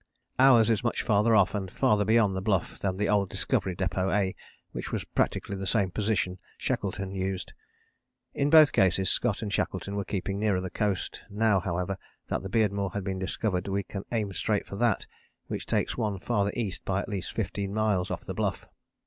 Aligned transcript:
Ours 0.39 0.71
is 0.71 0.83
much 0.83 1.03
farther 1.03 1.35
off 1.35 1.53
and 1.53 1.69
farther 1.69 2.03
beyond 2.03 2.35
the 2.35 2.41
Bluff 2.41 2.79
than 2.79 2.97
the 2.97 3.07
old 3.07 3.29
Discovery 3.29 3.75
Depôt 3.75 4.11
A, 4.11 4.33
which 4.71 4.91
was 4.91 5.03
practically 5.03 5.55
the 5.55 5.67
same 5.67 5.91
position 5.91 6.39
Shackleton 6.57 7.11
used. 7.11 7.53
In 8.33 8.49
both 8.49 8.71
cases, 8.71 9.11
Scott 9.11 9.43
and 9.43 9.53
Shackleton 9.53 9.95
were 9.95 10.03
keeping 10.03 10.39
nearer 10.39 10.59
the 10.59 10.71
coast; 10.71 11.21
now, 11.29 11.59
however, 11.59 11.99
that 12.29 12.41
the 12.41 12.49
Beardmore 12.49 12.93
has 12.95 13.03
been 13.03 13.19
discovered 13.19 13.67
we 13.67 13.83
can 13.83 14.03
aim 14.11 14.33
straight 14.33 14.65
for 14.65 14.75
that, 14.77 15.05
which 15.45 15.67
takes 15.67 15.95
one 15.99 16.17
farther 16.17 16.51
east 16.55 16.83
by 16.83 16.99
at 16.99 17.07
least 17.07 17.33
15 17.33 17.71
miles 17.71 18.09
off 18.09 18.21
the 18.25 18.33
Bluff. 18.33 18.65